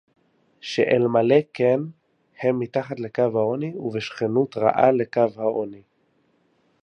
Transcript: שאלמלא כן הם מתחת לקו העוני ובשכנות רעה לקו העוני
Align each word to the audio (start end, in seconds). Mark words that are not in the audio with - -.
שאלמלא 0.61 1.35
כן 1.53 1.79
הם 2.43 2.59
מתחת 2.59 2.99
לקו 2.99 3.21
העוני 3.21 3.73
ובשכנות 3.75 4.57
רעה 4.57 4.91
לקו 4.91 5.25
העוני 5.37 5.81